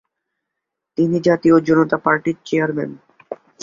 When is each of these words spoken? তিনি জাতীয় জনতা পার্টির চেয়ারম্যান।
তিনি 0.97 1.17
জাতীয় 1.27 1.55
জনতা 1.67 1.97
পার্টির 1.97 2.37
চেয়ারম্যান। 2.45 2.91